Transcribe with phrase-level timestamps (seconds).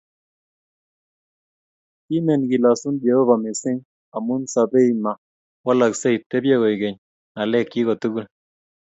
[2.05, 3.85] Kimen Kilosun, Jehovah, mising'
[4.15, 5.11] amun sabeiMa
[5.65, 8.25] walaksei; tebyei koigeny.ng'alekyik kotugul,